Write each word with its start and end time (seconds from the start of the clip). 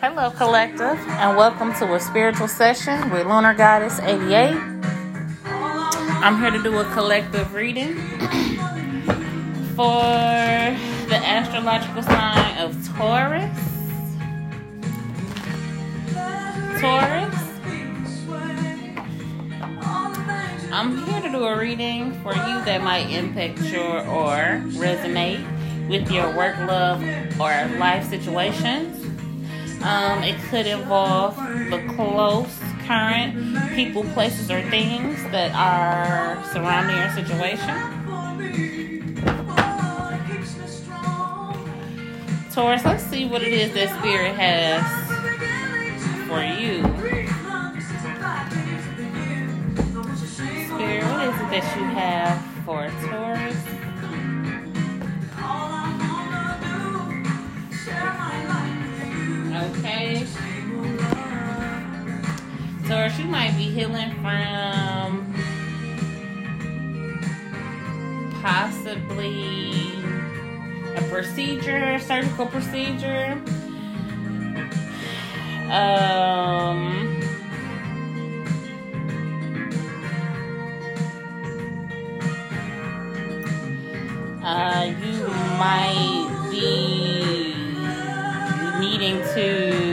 Hello, 0.00 0.30
Collective, 0.30 0.96
and 1.08 1.36
welcome 1.36 1.74
to 1.74 1.94
a 1.96 1.98
spiritual 1.98 2.46
session 2.46 3.10
with 3.10 3.26
Lunar 3.26 3.52
Goddess 3.52 3.98
88. 3.98 4.54
I'm 5.44 6.40
here 6.40 6.52
to 6.52 6.62
do 6.62 6.78
a 6.78 6.84
collective 6.92 7.52
reading 7.52 7.94
for 9.74 9.98
the 11.08 11.16
astrological 11.16 12.04
sign 12.04 12.58
of 12.58 12.76
Taurus. 12.96 13.58
Taurus. 16.80 17.34
I'm 20.70 21.04
here 21.06 21.22
to 21.22 21.28
do 21.28 21.42
a 21.42 21.58
reading 21.58 22.12
for 22.22 22.34
you 22.34 22.64
that 22.66 22.84
might 22.84 23.10
impact 23.10 23.58
your 23.62 24.06
or 24.06 24.62
resonate 24.78 25.44
with 25.88 26.08
your 26.08 26.32
work, 26.36 26.56
love, 26.58 27.02
or 27.40 27.78
life 27.80 28.08
situations. 28.08 28.97
Um, 29.82 30.22
it 30.24 30.36
could 30.50 30.66
involve 30.66 31.36
the 31.36 31.82
close, 31.94 32.58
current 32.86 33.74
people, 33.74 34.02
places, 34.12 34.50
or 34.50 34.60
things 34.70 35.22
that 35.30 35.52
are 35.54 36.42
surrounding 36.52 36.96
your 36.96 37.10
situation. 37.10 37.98
Taurus, 42.52 42.84
let's 42.84 43.04
see 43.04 43.24
what 43.24 43.42
it 43.42 43.52
is 43.52 43.72
that 43.74 43.88
Spirit 44.00 44.34
has 44.34 44.82
for 46.26 46.42
you. 46.42 46.82
Spirit, 50.66 51.04
what 51.04 51.22
is 51.28 51.34
it 51.40 51.50
that 51.50 51.76
you 51.76 51.84
have 51.84 52.40
for 52.64 52.90
Taurus? 53.08 53.67
Taurus, 62.88 63.18
you 63.18 63.26
might 63.26 63.54
be 63.54 63.64
healing 63.64 64.10
from 64.22 65.30
possibly 68.40 69.92
a 70.96 71.02
procedure, 71.10 71.98
surgical 71.98 72.46
procedure. 72.46 73.32
Um, 75.70 77.20
uh, 84.42 84.94
you 85.04 85.26
might 85.58 86.48
be 86.50 87.52
needing 88.80 89.20
to 89.34 89.87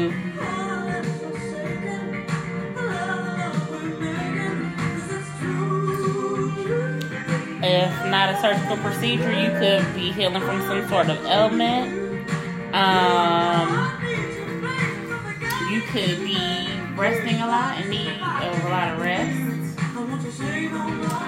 not 8.26 8.34
a 8.34 8.42
surgical 8.42 8.78
procedure, 8.78 9.32
you 9.32 9.52
could 9.60 9.94
be 9.94 10.12
healing 10.12 10.42
from 10.42 10.60
some 10.62 10.88
sort 10.90 11.10
of 11.10 11.24
ailment. 11.26 12.28
Um, 12.74 13.92
you 15.72 15.82
could 15.82 16.20
be 16.24 16.68
resting 16.96 17.36
a 17.42 17.48
lot 17.48 17.78
and 17.78 17.90
need 17.90 18.08
a 18.08 18.70
lot 18.70 18.94
of 18.94 19.02
rest. 19.02 19.38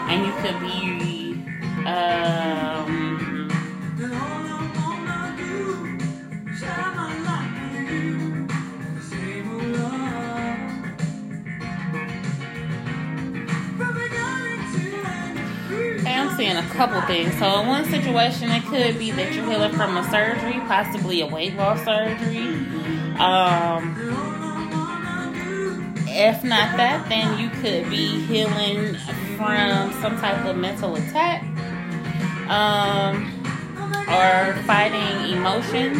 And 0.09 0.25
you 0.25 0.33
could 0.41 0.59
be 0.59 1.45
um, 1.85 3.06
seeing 16.37 16.55
a 16.55 16.63
couple 16.69 17.01
things. 17.01 17.37
So, 17.39 17.59
in 17.59 17.67
one 17.67 17.83
situation, 17.85 18.51
it 18.51 18.63
could 18.65 18.99
be 18.99 19.11
that 19.11 19.33
you're 19.33 19.45
healing 19.45 19.73
from 19.73 19.97
a 19.97 20.03
surgery, 20.09 20.59
possibly 20.67 21.21
a 21.21 21.27
weight 21.27 21.55
loss 21.55 21.83
surgery. 21.83 22.47
Um, 23.17 23.95
if 26.07 26.43
not 26.43 26.77
that, 26.77 27.09
then 27.09 27.39
you 27.39 27.49
could 27.49 27.89
be 27.89 28.21
healing 28.21 28.95
from 29.35 29.91
some 30.01 30.17
type 30.19 30.45
of 30.45 30.55
mental 30.55 30.95
attack 30.95 31.43
um, 32.49 33.33
or 34.07 34.53
fighting 34.63 35.37
emotions. 35.37 35.97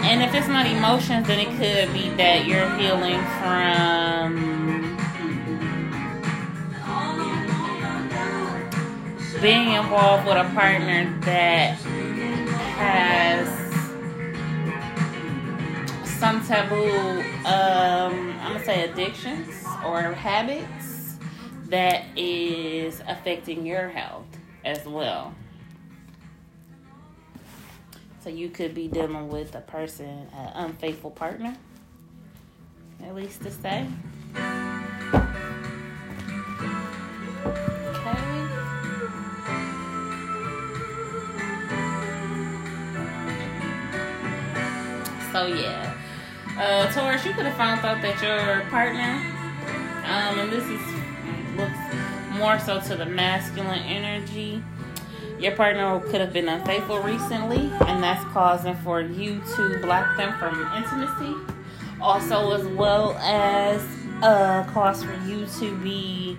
And 0.00 0.22
if 0.22 0.34
it's 0.34 0.48
not 0.48 0.66
emotions, 0.66 1.26
then 1.26 1.40
it 1.40 1.50
could 1.58 1.92
be 1.92 2.08
that 2.16 2.46
you're 2.46 2.70
healing 2.76 3.20
from 3.40 4.47
being 9.40 9.72
involved 9.72 10.26
with 10.26 10.36
a 10.36 10.50
partner 10.52 11.16
that 11.20 11.76
has 12.74 13.48
some 16.18 16.44
taboo, 16.44 17.20
um, 17.46 18.36
I'm 18.40 18.54
gonna 18.54 18.64
say 18.64 18.90
addictions 18.90 19.64
or 19.86 20.02
habits 20.12 21.18
that 21.66 22.04
is 22.16 23.00
affecting 23.06 23.64
your 23.64 23.88
health 23.88 24.26
as 24.64 24.84
well. 24.84 25.32
So 28.24 28.30
you 28.30 28.48
could 28.48 28.74
be 28.74 28.88
dealing 28.88 29.28
with 29.28 29.54
a 29.54 29.60
person, 29.60 30.26
an 30.32 30.66
unfaithful 30.66 31.12
partner, 31.12 31.56
at 33.04 33.14
least 33.14 33.42
to 33.42 33.52
say. 33.52 33.86
So 45.38 45.46
yeah, 45.46 45.94
uh, 46.58 46.92
Taurus, 46.92 47.24
you 47.24 47.32
could 47.32 47.46
have 47.46 47.56
found 47.56 47.84
out 47.84 48.02
that 48.02 48.20
your 48.20 48.68
partner, 48.70 49.22
um, 50.04 50.36
and 50.36 50.50
this 50.50 50.64
is 50.64 50.80
looks 51.56 52.36
more 52.36 52.58
so 52.58 52.80
to 52.80 52.96
the 52.96 53.06
masculine 53.06 53.78
energy. 53.78 54.60
Your 55.38 55.54
partner 55.54 56.00
could 56.10 56.20
have 56.20 56.32
been 56.32 56.48
unfaithful 56.48 56.98
recently, 56.98 57.70
and 57.86 58.02
that's 58.02 58.24
causing 58.32 58.74
for 58.78 59.00
you 59.00 59.40
to 59.54 59.78
block 59.80 60.16
them 60.16 60.36
from 60.40 60.60
intimacy. 60.76 61.36
Also, 62.00 62.50
as 62.50 62.66
well 62.76 63.16
as 63.18 63.80
uh, 64.22 64.64
cause 64.72 65.04
for 65.04 65.14
you 65.24 65.46
to 65.60 65.76
be 65.84 66.36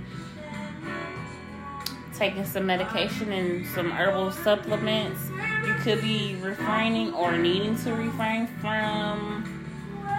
taking 2.13 2.43
some 2.43 2.65
medication 2.65 3.31
and 3.31 3.65
some 3.67 3.91
herbal 3.91 4.33
supplements. 4.33 5.28
You 5.65 5.73
could 5.81 6.01
be 6.01 6.35
refraining 6.41 7.13
or 7.13 7.37
needing 7.37 7.75
to 7.83 7.93
refrain 7.93 8.47
from 8.61 9.43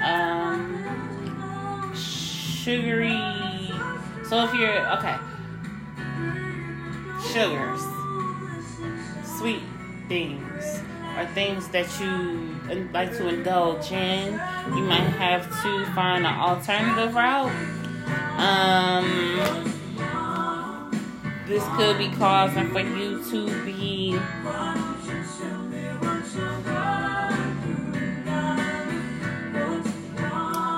um, 0.04 1.92
sugary. 1.94 3.18
So 4.28 4.44
if 4.44 4.54
you're 4.54 4.86
okay, 4.98 5.16
sugars, 7.32 7.82
sweet 9.38 9.62
things, 10.08 10.82
or 11.16 11.26
things 11.34 11.68
that 11.68 11.88
you 12.00 12.88
like 12.92 13.10
to 13.16 13.28
indulge 13.28 13.90
in, 13.92 14.34
you 14.68 14.82
might 14.82 15.10
have 15.18 15.48
to 15.62 15.86
find 15.94 16.24
an 16.26 16.38
alternative 16.38 17.14
route. 17.14 17.50
Um, 18.38 19.72
this 21.50 21.64
could 21.76 21.98
be 21.98 22.08
causing 22.10 22.70
for 22.70 22.78
you 22.78 23.20
to 23.28 23.64
be 23.64 24.16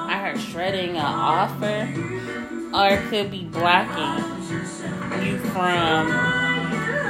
I 0.08 0.18
heard 0.24 0.40
shredding 0.40 0.96
an 0.96 1.04
offer 1.04 1.92
or 2.74 2.88
it 2.88 3.10
could 3.10 3.30
be 3.30 3.44
blocking 3.44 4.24
you 5.22 5.36
from 5.50 6.08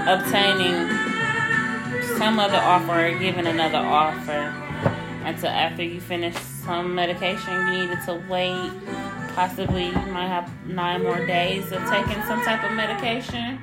obtaining 0.09 0.89
some 2.19 2.41
other 2.41 2.59
offer 2.59 3.07
or 3.07 3.19
giving 3.19 3.47
another 3.47 3.79
offer. 3.79 4.53
Until 5.25 5.51
after 5.51 5.85
you 5.85 6.01
finish 6.01 6.35
some 6.35 6.97
medication 6.97 7.69
you 7.69 7.87
needed 7.87 7.99
to 8.07 8.21
wait 8.29 8.73
possibly 9.35 9.87
you 9.87 9.93
might 9.93 10.29
have 10.29 10.51
nine 10.67 11.03
more 11.03 11.25
days 11.27 11.73
of 11.73 11.83
taking 11.89 12.23
some 12.25 12.43
type 12.45 12.63
of 12.65 12.73
medication. 12.73 13.59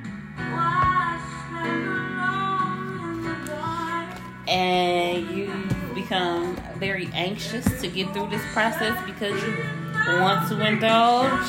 And 4.48 5.30
you 5.30 5.52
become 5.94 6.56
very 6.78 7.08
anxious 7.12 7.64
to 7.80 7.88
get 7.88 8.12
through 8.12 8.30
this 8.30 8.42
process 8.52 8.98
because 9.06 9.40
you 9.42 9.56
want 10.20 10.48
to 10.48 10.66
indulge. 10.66 11.46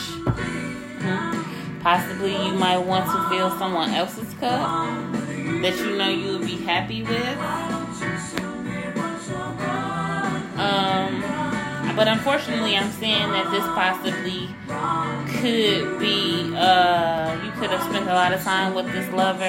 Hmm. 1.01 1.41
possibly 1.81 2.31
you 2.31 2.53
might 2.53 2.77
want 2.77 3.06
to 3.06 3.29
fill 3.29 3.50
someone 3.57 3.89
else's 3.89 4.31
cup 4.35 5.12
that 5.63 5.75
you 5.79 5.97
know 5.97 6.09
you 6.09 6.38
would 6.38 6.45
be 6.45 6.57
happy 6.57 7.01
with. 7.01 7.38
Um 10.59 11.40
But 11.95 12.07
unfortunately, 12.07 12.77
I'm 12.77 12.91
saying 12.91 13.29
that 13.31 13.51
this 13.51 13.63
possibly 13.75 14.47
could 15.39 15.99
be, 15.99 16.55
uh, 16.55 17.38
you 17.43 17.51
could 17.59 17.69
have 17.69 17.83
spent 17.83 18.09
a 18.09 18.13
lot 18.13 18.33
of 18.33 18.41
time 18.41 18.73
with 18.73 18.85
this 18.91 19.11
lover 19.13 19.43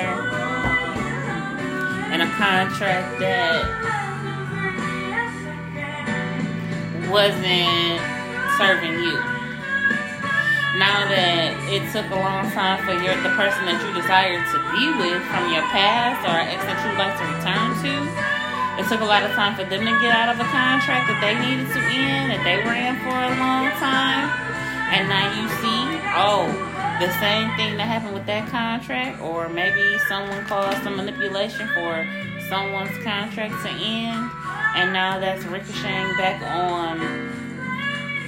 and 2.12 2.20
a 2.20 2.30
contract 2.36 3.18
that 3.20 3.62
wasn't 7.08 8.00
serving 8.58 9.00
you. 9.00 9.16
Now 10.80 11.04
that 11.08 11.56
it 11.68 11.84
took 11.92 12.08
a 12.10 12.16
long 12.16 12.50
time 12.52 12.80
for 12.84 12.92
your 12.96 13.14
the 13.22 13.32
person 13.36 13.64
that 13.68 13.76
you 13.84 13.92
desired 13.92 14.44
to 14.52 14.58
be 14.72 14.88
with 14.98 15.20
from 15.28 15.52
your 15.52 15.62
past 15.68 16.24
or 16.24 16.36
ex 16.36 16.64
that 16.64 16.80
you'd 16.84 16.96
like 16.96 17.12
to 17.20 17.24
return 17.28 17.76
to, 17.84 17.92
it 18.82 18.88
took 18.88 19.00
a 19.00 19.04
lot 19.04 19.22
of 19.22 19.30
time 19.32 19.54
for 19.54 19.62
them 19.62 19.86
to 19.86 19.94
get 20.02 20.10
out 20.10 20.34
of 20.34 20.40
a 20.40 20.48
contract 20.50 21.06
that 21.06 21.22
they 21.22 21.38
needed 21.38 21.70
to 21.70 21.78
end, 21.78 22.34
that 22.34 22.42
they 22.42 22.58
were 22.66 22.74
in 22.74 22.98
for 23.06 23.14
a 23.14 23.30
long 23.38 23.70
time. 23.78 24.26
And 24.90 25.06
now 25.06 25.30
you 25.38 25.46
see, 25.62 26.02
oh, 26.18 26.50
the 26.98 27.06
same 27.22 27.54
thing 27.54 27.78
that 27.78 27.86
happened 27.86 28.14
with 28.14 28.26
that 28.26 28.50
contract, 28.50 29.22
or 29.22 29.48
maybe 29.48 29.98
someone 30.08 30.44
caused 30.46 30.82
some 30.82 30.96
manipulation 30.96 31.68
for 31.74 32.02
someone's 32.50 32.96
contract 33.06 33.54
to 33.62 33.70
end, 33.70 34.30
and 34.74 34.92
now 34.92 35.18
that's 35.20 35.44
ricocheting 35.44 36.16
back 36.18 36.42
on 36.42 36.98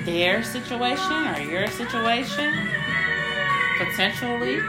their 0.06 0.44
situation 0.44 1.34
or 1.34 1.40
your 1.40 1.66
situation, 1.66 2.54
potentially. 3.76 4.60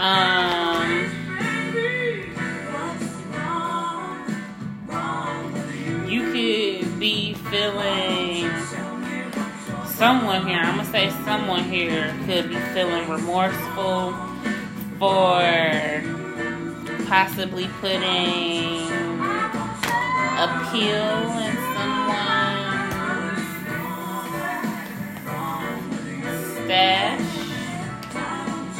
Um, 0.00 0.49
someone 10.00 10.46
here, 10.48 10.56
I'm 10.56 10.76
gonna 10.78 10.90
say 10.90 11.10
someone 11.26 11.64
here 11.64 12.16
could 12.24 12.48
be 12.48 12.56
feeling 12.72 13.06
remorseful 13.06 14.14
for 14.98 15.42
possibly 17.06 17.68
putting 17.82 18.88
a 20.40 20.48
pill 20.72 21.36
in 21.44 21.54
someone's 21.76 23.44
stash, 26.64 27.20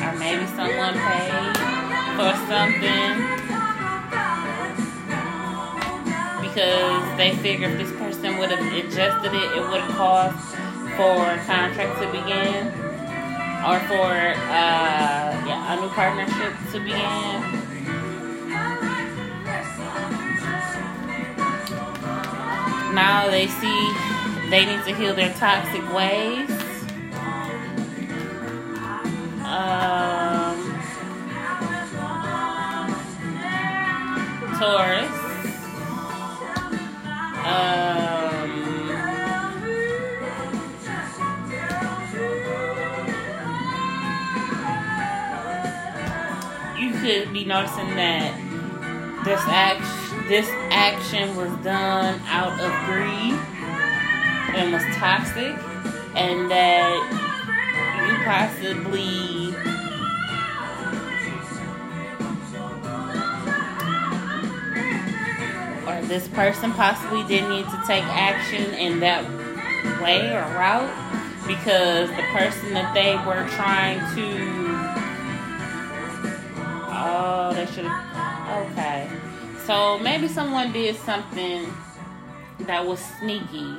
or 0.01 0.13
maybe 0.19 0.47
someone 0.57 0.95
paid 0.97 1.53
for 2.17 2.33
something 2.49 3.13
because 6.41 7.05
they 7.19 7.37
figure 7.43 7.69
if 7.69 7.77
this 7.77 7.93
person 7.99 8.39
would 8.39 8.51
have 8.51 8.65
ingested 8.73 9.35
it, 9.35 9.53
it 9.59 9.61
would 9.69 9.83
have 9.83 9.97
cost 9.99 10.57
for 10.97 11.25
contract 11.47 12.01
to 12.01 12.07
begin 12.11 12.67
or 13.67 13.79
for 13.81 14.09
uh, 14.09 15.31
yeah, 15.47 15.77
a 15.77 15.81
new 15.81 15.89
partnership 15.89 16.53
to 16.73 16.81
begin. 16.81 17.61
Now 22.95 23.29
they 23.31 23.47
see 23.47 23.93
they 24.51 24.65
need 24.67 24.85
to 24.85 24.95
heal 24.95 25.15
their 25.15 25.33
toxic 25.35 25.83
ways. 25.95 26.51
Um, 29.47 30.57
Taurus. 34.59 35.20
Could 47.01 47.33
be 47.33 47.45
noticing 47.45 47.95
that 47.97 48.35
this 49.25 49.41
act 49.47 49.83
this 50.29 50.49
action 50.71 51.35
was 51.35 51.51
done 51.65 52.21
out 52.27 52.53
of 52.61 52.71
greed 52.87 53.35
and 54.55 54.73
was 54.73 54.83
toxic, 54.97 55.57
and 56.15 56.51
that 56.51 56.93
you 58.07 58.25
possibly 58.25 59.55
or 65.87 66.07
this 66.07 66.29
person 66.29 66.73
possibly 66.73 67.25
didn't 67.25 67.51
need 67.51 67.65
to 67.65 67.83
take 67.87 68.05
action 68.05 68.75
in 68.75 69.01
that 69.01 69.25
way 70.03 70.29
or 70.35 70.43
route 70.55 70.91
because 71.47 72.09
the 72.11 72.23
person 72.33 72.75
that 72.75 72.95
they 72.95 73.17
were 73.27 73.49
trying 73.57 73.99
to 74.15 74.70
should 77.83 78.73
okay. 78.73 79.09
So 79.67 79.99
maybe 79.99 80.29
someone 80.29 80.73
did 80.73 80.97
something 80.97 81.73
that 82.61 82.87
was 82.87 82.99
sneaky 83.19 83.77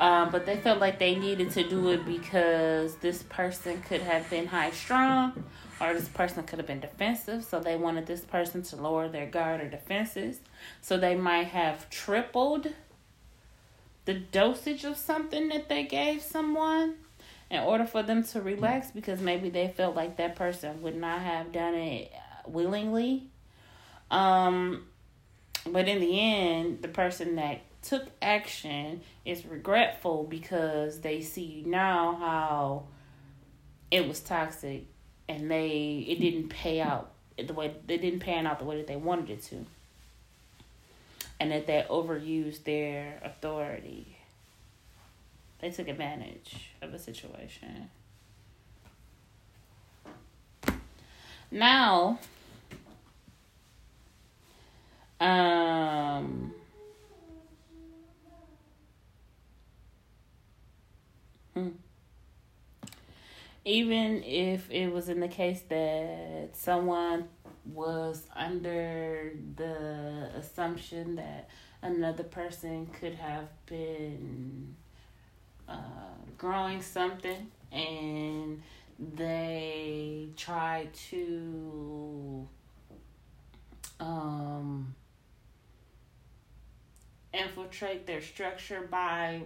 um, 0.00 0.30
but 0.30 0.46
they 0.46 0.56
felt 0.56 0.80
like 0.80 0.98
they 0.98 1.14
needed 1.14 1.50
to 1.52 1.68
do 1.68 1.90
it 1.90 2.06
because 2.06 2.96
this 2.96 3.22
person 3.24 3.82
could 3.82 4.00
have 4.00 4.28
been 4.30 4.46
high 4.46 4.70
strung 4.70 5.44
or 5.78 5.92
this 5.92 6.08
person 6.08 6.42
could 6.44 6.58
have 6.58 6.66
been 6.66 6.80
defensive 6.80 7.44
so 7.44 7.60
they 7.60 7.76
wanted 7.76 8.06
this 8.06 8.22
person 8.22 8.62
to 8.62 8.76
lower 8.76 9.08
their 9.08 9.26
guard 9.26 9.60
or 9.60 9.68
defenses. 9.68 10.40
So 10.80 10.96
they 10.96 11.14
might 11.14 11.48
have 11.48 11.90
tripled 11.90 12.68
the 14.06 14.14
dosage 14.14 14.84
of 14.84 14.96
something 14.96 15.50
that 15.50 15.68
they 15.68 15.84
gave 15.84 16.22
someone 16.22 16.94
in 17.50 17.60
order 17.60 17.84
for 17.84 18.02
them 18.02 18.24
to 18.24 18.40
relax 18.40 18.90
because 18.90 19.20
maybe 19.20 19.50
they 19.50 19.68
felt 19.68 19.94
like 19.94 20.16
that 20.16 20.34
person 20.34 20.80
would 20.80 20.96
not 20.96 21.20
have 21.20 21.52
done 21.52 21.74
it 21.74 22.10
willingly. 22.46 23.28
Um, 24.10 24.84
but 25.66 25.88
in 25.88 26.00
the 26.00 26.20
end, 26.20 26.82
the 26.82 26.88
person 26.88 27.36
that 27.36 27.60
took 27.82 28.06
action 28.20 29.00
is 29.24 29.44
regretful 29.46 30.24
because 30.24 31.00
they 31.00 31.20
see 31.20 31.62
now 31.66 32.16
how 32.16 32.82
it 33.90 34.06
was 34.06 34.20
toxic 34.20 34.84
and 35.28 35.50
they 35.50 36.04
it 36.06 36.20
didn't 36.20 36.48
pay 36.48 36.80
out 36.80 37.10
the 37.38 37.54
way 37.54 37.74
they 37.86 37.96
didn't 37.96 38.20
pan 38.20 38.46
out 38.46 38.58
the 38.58 38.64
way 38.64 38.76
that 38.76 38.86
they 38.86 38.96
wanted 38.96 39.30
it 39.30 39.42
to 39.42 39.64
and 41.40 41.50
that 41.50 41.66
they 41.66 41.84
overused 41.88 42.64
their 42.64 43.18
authority. 43.24 44.18
They 45.60 45.70
took 45.70 45.88
advantage 45.88 46.70
of 46.82 46.92
a 46.92 46.98
situation. 46.98 47.88
Now, 51.50 52.20
um, 55.18 56.54
hmm. 61.54 61.68
even 63.64 64.22
if 64.22 64.70
it 64.70 64.92
was 64.92 65.08
in 65.08 65.18
the 65.18 65.28
case 65.28 65.62
that 65.68 66.50
someone 66.52 67.24
was 67.64 68.26
under 68.34 69.32
the 69.56 70.30
assumption 70.36 71.16
that 71.16 71.48
another 71.82 72.22
person 72.24 72.86
could 73.00 73.14
have 73.14 73.48
been 73.66 74.76
uh, 75.68 76.14
growing 76.38 76.80
something 76.80 77.50
and 77.72 78.62
they 79.00 80.28
try 80.36 80.88
to 81.10 82.46
um, 83.98 84.94
infiltrate 87.32 88.06
their 88.06 88.20
structure 88.20 88.86
by 88.90 89.42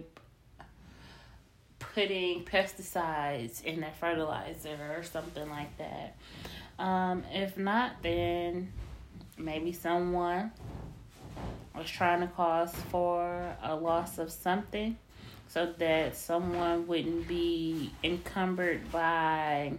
putting 1.79 2.43
pesticides 2.43 3.63
in 3.63 3.79
their 3.79 3.93
fertilizer 3.99 4.95
or 4.97 5.03
something 5.03 5.49
like 5.49 5.77
that. 5.77 6.17
Um, 6.77 7.23
if 7.31 7.57
not, 7.57 8.03
then 8.03 8.73
maybe 9.37 9.71
someone 9.71 10.51
was 11.73 11.89
trying 11.89 12.21
to 12.21 12.27
cause 12.27 12.73
for 12.89 13.55
a 13.63 13.75
loss 13.75 14.17
of 14.17 14.31
something 14.31 14.97
so 15.47 15.73
that 15.77 16.17
someone 16.17 16.87
wouldn't 16.87 17.27
be 17.27 17.91
encumbered 18.03 18.91
by 18.91 19.73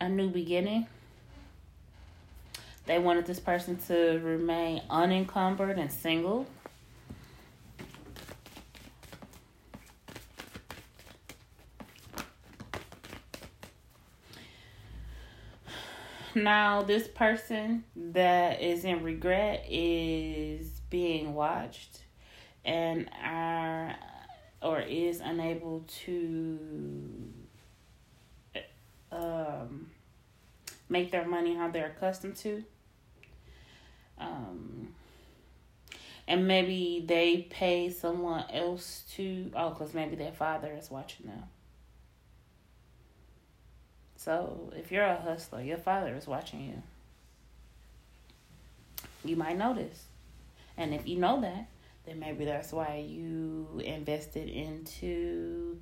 a 0.00 0.08
new 0.08 0.28
beginning. 0.28 0.86
They 2.86 2.98
wanted 2.98 3.26
this 3.26 3.38
person 3.38 3.76
to 3.88 4.20
remain 4.22 4.82
unencumbered 4.90 5.78
and 5.78 5.92
single. 5.92 6.46
Now 16.34 16.82
this 16.82 17.08
person 17.08 17.84
that 17.96 18.60
is 18.60 18.84
in 18.84 19.02
regret 19.02 19.66
is 19.68 20.80
being 20.90 21.34
watched 21.34 22.00
and 22.64 23.08
are 23.22 23.96
or 24.62 24.80
is 24.80 25.20
unable 25.20 25.84
to 26.04 26.58
um, 29.10 29.90
make 30.88 31.10
their 31.10 31.26
money 31.26 31.54
how 31.54 31.68
they're 31.68 31.86
accustomed 31.96 32.36
to. 32.36 32.62
Um, 34.18 34.88
and 36.28 36.46
maybe 36.46 37.02
they 37.06 37.48
pay 37.50 37.90
someone 37.90 38.44
else 38.52 39.04
to, 39.14 39.50
oh, 39.56 39.70
because 39.70 39.94
maybe 39.94 40.14
their 40.14 40.32
father 40.32 40.72
is 40.78 40.90
watching 40.90 41.26
them. 41.26 41.44
So 44.22 44.70
if 44.76 44.92
you're 44.92 45.02
a 45.02 45.16
hustler, 45.16 45.62
your 45.62 45.78
father 45.78 46.14
is 46.14 46.26
watching 46.26 46.60
you. 46.60 46.82
You 49.24 49.34
might 49.34 49.56
notice. 49.56 50.04
And 50.76 50.92
if 50.92 51.08
you 51.08 51.16
know 51.16 51.40
that, 51.40 51.70
then 52.04 52.18
maybe 52.18 52.44
that's 52.44 52.70
why 52.70 53.02
you 53.08 53.80
invested 53.82 54.50
into 54.50 55.80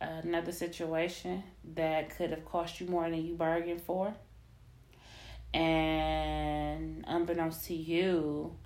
another 0.00 0.52
situation 0.52 1.42
that 1.74 2.16
could 2.16 2.30
have 2.30 2.44
cost 2.44 2.80
you 2.80 2.86
more 2.86 3.10
than 3.10 3.26
you 3.26 3.34
bargained 3.34 3.82
for. 3.82 4.14
And 5.52 7.04
unbeknownst 7.08 7.66
to 7.66 7.74
you, 7.74 8.56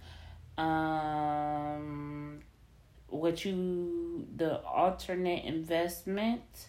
um, 0.58 2.40
what 3.08 3.46
you, 3.46 4.26
the 4.36 4.60
alternate 4.60 5.46
investment 5.46 6.68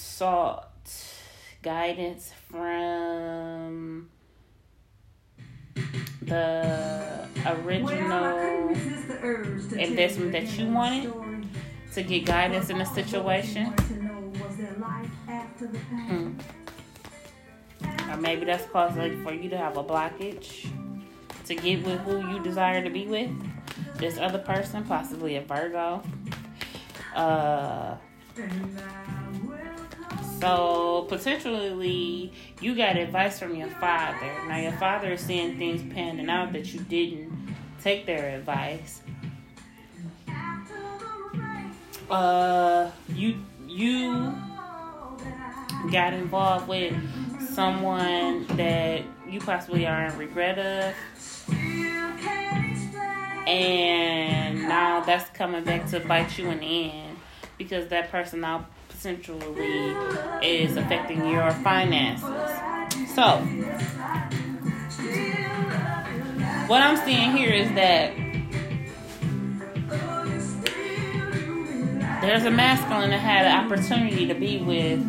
sought 0.00 0.70
guidance 1.62 2.32
from 2.50 4.08
the 6.22 7.28
original 7.46 8.70
investment 9.78 10.32
that 10.32 10.58
you 10.58 10.68
wanted 10.68 11.12
to 11.92 12.02
get 12.02 12.24
guidance 12.24 12.70
in 12.70 12.80
a 12.80 12.86
situation. 12.86 13.66
Hmm. 15.90 16.38
Or 18.10 18.16
maybe 18.16 18.46
that's 18.46 18.66
causing 18.70 19.22
for 19.22 19.34
you 19.34 19.50
to 19.50 19.58
have 19.58 19.76
a 19.76 19.84
blockage 19.84 20.68
to 21.44 21.54
get 21.54 21.84
with 21.84 22.00
who 22.00 22.26
you 22.30 22.42
desire 22.42 22.82
to 22.82 22.90
be 22.90 23.06
with. 23.06 23.30
This 23.96 24.18
other 24.18 24.38
person, 24.38 24.84
possibly 24.84 25.36
a 25.36 25.42
Virgo. 25.42 26.02
Uh, 27.14 27.96
so 30.40 31.06
potentially 31.08 32.32
you 32.60 32.74
got 32.74 32.96
advice 32.96 33.38
from 33.38 33.54
your 33.54 33.68
father. 33.68 34.32
Now 34.48 34.56
your 34.56 34.72
father 34.72 35.12
is 35.12 35.20
seeing 35.20 35.58
things 35.58 35.82
panning 35.92 36.30
out 36.30 36.52
that 36.52 36.72
you 36.72 36.80
didn't 36.80 37.54
take 37.82 38.06
their 38.06 38.36
advice. 38.36 39.02
Uh 42.10 42.90
you 43.08 43.36
you 43.68 44.34
got 45.92 46.12
involved 46.12 46.68
with 46.68 46.94
someone 47.54 48.46
that 48.56 49.02
you 49.28 49.40
possibly 49.40 49.86
are 49.86 50.06
in 50.06 50.18
regret 50.18 50.58
of. 50.58 50.94
And 53.46 54.62
now 54.62 55.00
that's 55.00 55.28
coming 55.30 55.64
back 55.64 55.88
to 55.90 56.00
bite 56.00 56.38
you 56.38 56.50
in 56.50 56.60
the 56.60 56.90
end 56.90 57.18
because 57.58 57.88
that 57.88 58.10
person 58.10 58.40
now 58.40 58.66
essentially 59.00 59.96
is 60.42 60.76
affecting 60.76 61.26
your 61.26 61.50
finances. 61.64 62.22
So, 63.14 63.38
what 66.66 66.82
I'm 66.82 66.98
seeing 66.98 67.34
here 67.34 67.50
is 67.50 67.72
that 67.76 68.14
there's 72.20 72.44
a 72.44 72.50
masculine 72.50 73.08
that 73.08 73.20
had 73.20 73.46
an 73.46 73.64
opportunity 73.64 74.26
to 74.26 74.34
be 74.34 74.58
with 74.58 75.00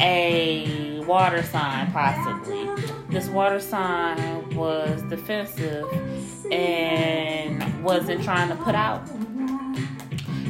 a 0.00 1.00
water 1.00 1.42
sign, 1.42 1.92
possibly. 1.92 2.66
This 3.10 3.28
water 3.28 3.60
sign 3.60 4.56
was 4.56 5.02
defensive 5.10 5.84
and 6.50 7.84
wasn't 7.84 8.24
trying 8.24 8.48
to 8.48 8.56
put 8.56 8.74
out 8.74 9.06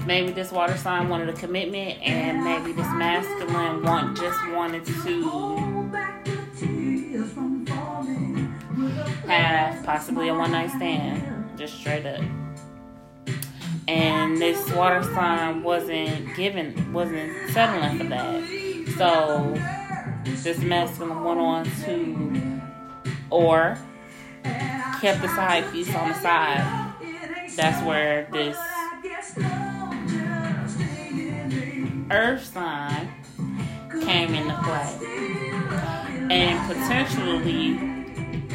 maybe 0.07 0.33
this 0.33 0.53
water 0.53 0.77
sign 0.77 1.09
wanted 1.09 1.29
a 1.29 1.33
commitment 1.33 2.01
and 2.03 2.45
maybe 2.45 2.73
this 2.73 2.87
masculine 2.93 3.83
want 3.83 4.17
just 4.17 4.39
wanted 4.51 4.85
to 4.85 5.91
have 9.27 9.85
possibly 9.85 10.29
a 10.29 10.35
one 10.35 10.53
night 10.53 10.71
stand 10.71 11.59
just 11.59 11.75
straight 11.75 12.07
up. 12.07 12.23
And 13.87 14.39
this 14.39 14.71
water 14.73 15.03
sign 15.03 15.63
wasn't 15.63 16.35
given 16.37 16.93
wasn't 16.93 17.51
settling 17.51 17.99
for 17.99 18.05
that. 18.05 18.95
So 18.99 19.55
this 20.43 20.59
masculine 20.59 21.23
went 21.23 21.41
on 21.41 21.65
to 21.85 22.61
or 23.31 23.79
kept 25.01 25.21
the 25.23 25.29
side 25.29 25.71
piece 25.73 25.95
on 25.95 26.09
the 26.09 26.15
side. 26.15 26.93
That's 27.57 27.85
where 27.87 28.27
this 28.33 28.57
earth 32.11 32.45
sign 32.45 33.09
came 34.03 34.35
into 34.35 34.55
play. 34.63 34.99
And 36.31 36.69
potentially, 36.73 37.75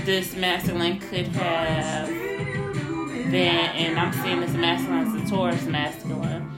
this 0.04 0.36
masculine 0.36 1.00
could 1.00 1.28
have 1.28 2.08
been, 2.08 3.36
and 3.36 4.00
I'm 4.00 4.14
seeing 4.14 4.42
this 4.42 4.54
masculine 4.54 5.08
as 5.08 5.28
a 5.28 5.30
Taurus 5.30 5.66
masculine, 5.66 6.52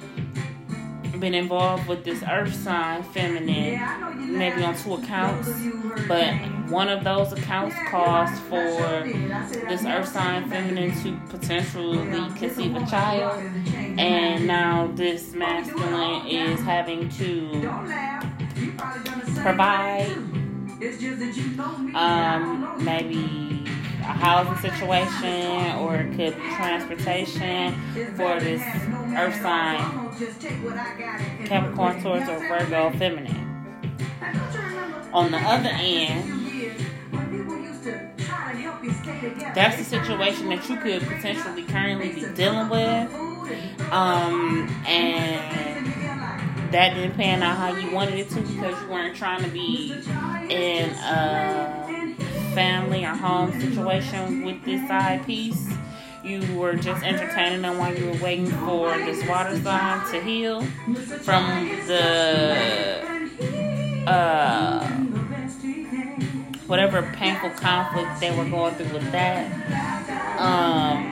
been 1.19 1.33
involved 1.35 1.87
with 1.87 2.03
this 2.03 2.23
earth 2.29 2.53
sign 2.53 3.03
feminine, 3.03 3.79
maybe 4.37 4.63
on 4.63 4.75
two 4.75 4.95
accounts, 4.95 5.49
but 6.07 6.33
one 6.71 6.89
of 6.89 7.03
those 7.03 7.31
accounts 7.31 7.75
calls 7.89 8.31
for 8.49 9.03
this 9.69 9.85
earth 9.85 10.07
sign 10.07 10.49
feminine 10.49 10.91
to 11.03 11.15
potentially 11.29 11.97
conceive 12.37 12.75
a 12.75 12.85
child, 12.87 13.39
and 13.99 14.47
now 14.47 14.91
this 14.95 15.33
masculine 15.33 16.27
is 16.27 16.59
having 16.61 17.09
to 17.09 17.49
provide 19.41 20.07
um, 21.95 22.75
maybe 22.83 23.63
a 23.99 24.03
housing 24.03 24.71
situation 24.71 25.77
or 25.77 25.95
it 25.95 26.09
could 26.15 26.35
be 26.35 26.49
transportation 26.55 27.73
for 28.15 28.39
this 28.39 28.61
earth 29.15 29.39
sign. 29.41 29.77
Capricorn, 31.45 32.01
Taurus, 32.01 32.27
or 32.29 32.39
Virgo 32.39 32.91
feminine. 32.97 33.47
On 35.13 35.29
the 35.29 35.37
other 35.37 35.69
end, 35.69 36.41
that's 39.53 39.77
the 39.77 39.83
situation 39.83 40.49
that 40.49 40.67
you 40.69 40.77
could 40.77 41.01
potentially 41.01 41.63
currently 41.63 42.13
be 42.13 42.25
dealing 42.33 42.69
with. 42.69 43.30
Um, 43.91 44.69
and 44.87 45.91
that 46.71 46.95
didn't 46.95 47.17
pan 47.17 47.43
out 47.43 47.57
how 47.57 47.75
you 47.75 47.91
wanted 47.91 48.15
it 48.15 48.29
to 48.29 48.41
because 48.41 48.81
you 48.81 48.89
weren't 48.89 49.15
trying 49.15 49.43
to 49.43 49.49
be 49.49 49.91
in 50.49 50.89
a 50.91 52.15
family 52.53 53.03
or 53.03 53.09
home 53.09 53.51
situation 53.59 54.45
with 54.45 54.63
this 54.63 54.87
side 54.87 55.25
piece. 55.25 55.69
You 56.23 56.41
were 56.55 56.75
just 56.75 57.03
entertaining 57.03 57.63
them 57.63 57.77
while 57.77 57.93
you 57.95 58.05
were 58.05 58.17
waiting 58.23 58.45
for 58.47 58.95
this 58.99 59.27
water 59.27 59.59
sign 59.61 60.11
to 60.11 60.21
heal 60.21 60.61
from 61.23 61.67
the 61.87 63.11
uh, 64.07 64.87
whatever 66.67 67.01
painful 67.13 67.49
conflict 67.51 68.19
they 68.19 68.35
were 68.37 68.45
going 68.45 68.75
through 68.75 68.93
with 68.93 69.11
that. 69.11 70.39
Um, 70.39 71.10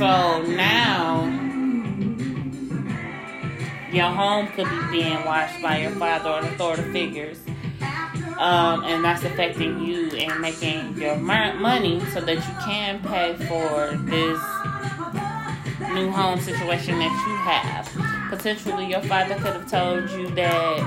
so 0.00 0.40
now 0.46 1.24
your 3.92 4.06
home 4.06 4.46
could 4.46 4.64
be 4.64 5.02
being 5.02 5.22
watched 5.26 5.60
by 5.60 5.76
your 5.76 5.90
father 5.90 6.30
or 6.30 6.38
authority 6.38 6.90
figures. 6.90 7.38
Um, 8.38 8.84
and 8.84 9.04
that's 9.04 9.24
affecting 9.24 9.84
you 9.84 10.08
and 10.12 10.40
making 10.40 10.96
your 10.96 11.16
money 11.16 12.00
so 12.14 12.22
that 12.22 12.36
you 12.36 12.54
can 12.64 13.02
pay 13.02 13.34
for 13.46 13.94
this 14.08 14.40
new 15.92 16.10
home 16.10 16.40
situation 16.40 16.98
that 16.98 17.12
you 17.28 17.36
have. 17.44 17.86
Potentially, 18.30 18.86
your 18.86 19.02
father 19.02 19.34
could 19.34 19.52
have 19.52 19.70
told 19.70 20.08
you 20.18 20.30
that 20.30 20.78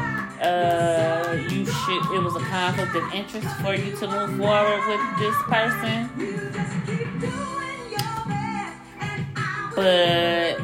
uh, 0.42 1.34
you 1.52 1.68
should. 1.68 2.16
It 2.16 2.24
was 2.24 2.36
a 2.36 2.46
conflict 2.46 2.96
of 2.96 3.14
interest 3.14 3.48
for 3.58 3.76
you 3.76 3.96
to 3.98 4.08
move 4.08 4.40
forward 4.40 4.82
with 4.88 5.02
this 5.20 5.36
person, 5.44 6.10
but 9.76 10.60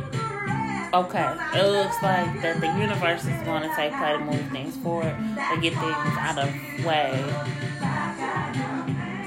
Okay, 0.91 1.37
it 1.53 1.67
looks 1.67 2.01
like 2.01 2.41
that 2.41 2.59
the 2.61 2.67
universe 2.79 3.23
is 3.23 3.39
going 3.43 3.61
to 3.61 3.75
take 3.75 3.93
play 3.93 4.13
to 4.13 4.19
move 4.19 4.47
things 4.49 4.75
forward, 4.77 5.15
to 5.51 5.61
get 5.61 5.73
things 5.73 6.17
out 6.17 6.39
of 6.39 6.49
way. 6.83 7.23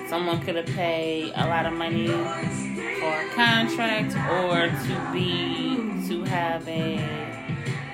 Someone 0.09 0.41
could 0.41 0.57
have 0.57 0.67
paid 0.67 1.33
a 1.37 1.47
lot 1.47 1.65
of 1.67 1.73
money 1.75 2.09
for 2.09 3.13
a 3.13 3.29
contract 3.37 4.17
or 4.33 4.71
to 4.87 5.13
be 5.13 5.77
to 6.09 6.25
have 6.25 6.67
a 6.67 6.99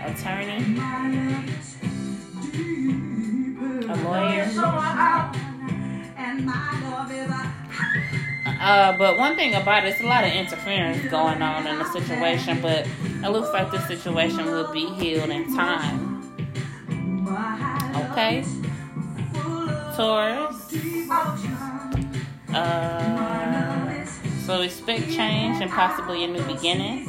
attorney, 0.07 0.81
a 3.87 3.97
lawyer. 4.03 5.45
Uh, 8.61 8.97
but 8.99 9.17
one 9.17 9.37
thing 9.37 9.55
about 9.55 9.85
it, 9.85 9.91
it's 9.91 10.01
a 10.01 10.07
lot 10.07 10.25
of 10.25 10.33
interference 10.33 11.05
going 11.11 11.41
on 11.43 11.67
in 11.67 11.79
the 11.79 11.85
situation, 11.93 12.61
but 12.61 12.87
it 12.87 13.31
looks 13.31 13.53
like 13.53 13.71
this 13.71 13.87
situation 13.87 14.47
will 14.47 14.73
be 14.73 14.87
healed 14.95 15.31
in 15.31 15.55
time. 15.55 16.17
Okay? 18.11 18.45
Taurus. 19.95 20.75
Uh, 22.53 24.05
so 24.45 24.63
expect 24.63 25.11
change 25.11 25.61
and 25.61 25.71
possibly 25.71 26.25
a 26.25 26.27
new 26.27 26.43
beginning. 26.45 27.07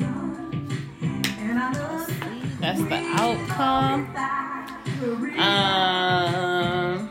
That's 2.60 2.82
the 2.84 3.02
outcome. 3.16 4.16
Um, 5.40 7.10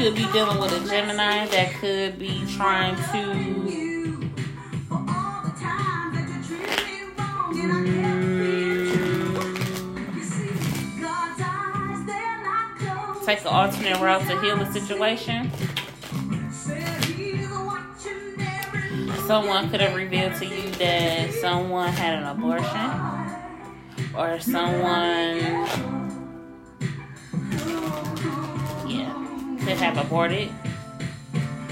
could 0.00 0.14
be 0.14 0.26
dealing 0.32 0.58
with 0.58 0.72
a 0.72 0.88
Gemini 0.88 1.46
that 1.48 1.74
could 1.74 2.18
be 2.18 2.42
trying 2.56 2.96
to 2.96 3.02
mm, 7.52 8.46
take 13.26 13.42
an 13.42 13.46
alternate 13.48 14.00
route 14.00 14.22
to 14.22 14.40
heal 14.40 14.56
the 14.56 14.72
situation. 14.72 15.50
Someone 19.26 19.68
could 19.68 19.82
have 19.82 19.94
revealed 19.94 20.34
to 20.36 20.46
you 20.46 20.70
that 20.76 21.30
someone 21.34 21.92
had 21.92 22.22
an 22.22 22.24
abortion 22.24 22.90
or 24.16 24.40
someone 24.40 25.89
have 29.80 29.96
aborted 29.96 30.50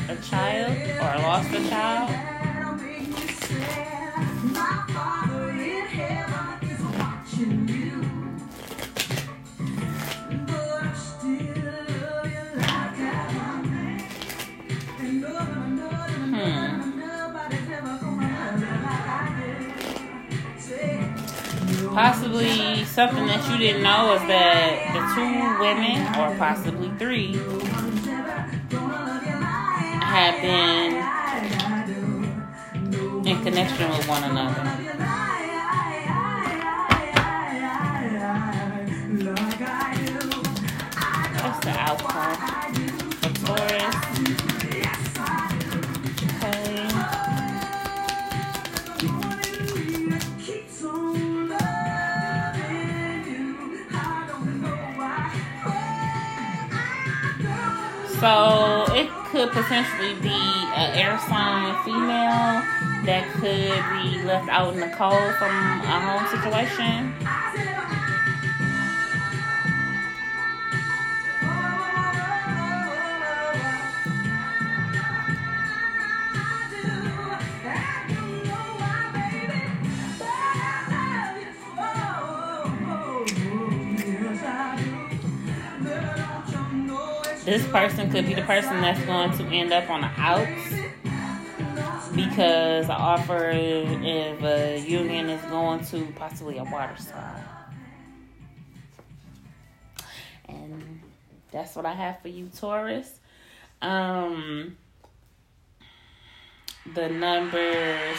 a 0.08 0.16
child 0.22 0.72
or 0.72 1.22
lost 1.22 1.52
a 1.52 1.68
child. 1.68 2.10
Hmm. 16.30 16.88
Possibly 21.94 22.84
something 22.84 23.26
that 23.26 23.50
you 23.50 23.58
didn't 23.58 23.82
know 23.82 24.14
is 24.14 24.22
that 24.28 24.94
the 24.94 25.00
two 25.14 25.60
women, 25.60 26.06
or 26.18 26.34
possibly 26.38 26.90
three, 26.98 27.36
have 30.08 30.40
been 30.40 30.94
in 33.26 33.42
connection 33.42 33.90
with 33.90 34.08
one 34.08 34.24
another. 34.24 34.64
That's 41.34 41.60
the 41.64 41.75
outcome 41.78 42.36
for 43.21 43.32
Taurus. 43.44 43.97
Okay. 46.25 46.88
So 58.21 58.68
could 59.38 59.52
potentially 59.52 60.14
be 60.14 60.34
an 60.74 60.98
air 60.98 61.16
sign 61.28 61.70
female 61.84 62.58
that 63.06 63.22
could 63.38 63.78
be 64.02 64.20
left 64.26 64.48
out 64.48 64.74
in 64.74 64.80
the 64.80 64.90
cold 64.98 65.14
from 65.38 65.54
a 65.86 66.00
home 66.02 66.26
situation. 66.26 67.14
This 87.49 87.67
person 87.69 88.11
could 88.11 88.26
be 88.26 88.34
the 88.34 88.43
person 88.43 88.78
that's 88.82 89.02
going 89.06 89.32
to 89.39 89.45
end 89.45 89.73
up 89.73 89.89
on 89.89 90.02
the 90.02 90.11
outs 90.19 90.71
because 92.15 92.89
the 92.89 92.93
offer 92.93 93.49
of 93.49 94.45
a 94.45 94.84
union 94.87 95.30
is 95.30 95.41
going 95.47 95.82
to 95.87 96.13
possibly 96.15 96.58
a 96.58 96.65
water 96.65 96.95
sign. 96.99 97.43
And 100.47 101.00
that's 101.50 101.75
what 101.75 101.87
I 101.87 101.95
have 101.95 102.21
for 102.21 102.28
you, 102.28 102.50
Taurus. 102.54 103.19
Um, 103.80 104.76
the 106.95 107.08
numbers 107.08 108.19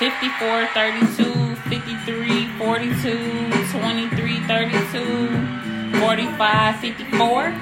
54, 0.00 0.66
32, 0.74 1.54
53, 1.54 2.48
42, 2.58 3.50
23, 3.70 4.40
32, 4.48 5.57
45, 6.00 6.80
54 6.80 7.52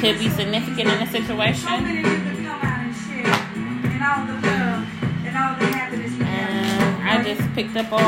could 0.00 0.18
be 0.18 0.28
significant 0.30 0.88
in 0.90 1.02
a 1.02 1.06
situation. 1.06 1.68
And 6.24 7.02
I 7.02 7.22
just 7.24 7.52
picked 7.54 7.76
up 7.76 7.92
on 7.92 8.02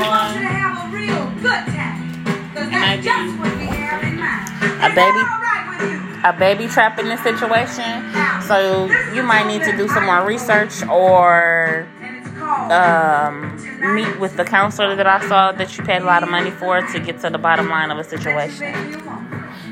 a 4.83 4.95
baby? 4.95 5.45
a 6.25 6.33
baby 6.33 6.67
trap 6.67 6.99
in 6.99 7.07
this 7.07 7.23
situation. 7.23 8.03
So 8.49 8.87
you 9.15 9.23
might 9.23 9.47
need 9.47 9.63
to 9.65 9.77
do 9.77 9.87
some 9.89 10.07
more 10.07 10.27
research 10.27 10.83
or 10.89 11.87
um, 12.71 13.55
meet 13.95 14.19
with 14.19 14.37
the 14.37 14.45
counselor 14.45 14.97
that 14.97 15.07
I 15.07 15.27
saw 15.29 15.53
that 15.53 15.77
you 15.77 15.85
paid 15.85 16.03
a 16.03 16.07
lot 16.07 16.23
of 16.23 16.31
money 16.31 16.51
for 16.51 16.81
to 16.81 17.01
get 17.01 17.21
to 17.21 17.31
the 17.31 17.39
bottom 17.39 17.69
line 17.69 17.91
of 17.91 17.99
a 17.99 18.05
situation. 18.05 19.04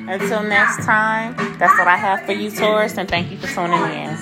Until 0.09 0.43
next 0.43 0.85
time, 0.85 1.35
that's 1.59 1.79
what 1.79 1.88
I 1.88 1.97
have 1.97 2.23
for 2.27 2.33
you, 2.33 2.51
Taurus, 2.51 2.99
and 2.99 3.09
thank 3.09 3.31
you 3.31 3.38
for 3.38 3.47
tuning 3.49 3.81
in. 3.81 4.17